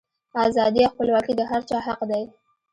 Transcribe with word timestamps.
ازادي 0.47 0.81
او 0.85 0.91
خپلواکي 0.93 1.33
د 1.35 1.41
هر 1.49 1.61
چا 1.69 1.77
حق 1.87 1.99
دی. 2.09 2.23